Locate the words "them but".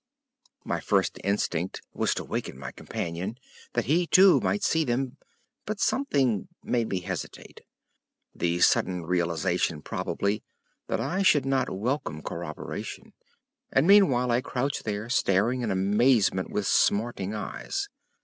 4.83-5.79